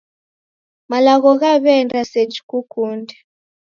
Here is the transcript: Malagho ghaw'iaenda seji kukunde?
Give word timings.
Malagho 0.89 1.31
ghaw'iaenda 1.39 1.99
seji 2.11 2.39
kukunde? 2.49 3.15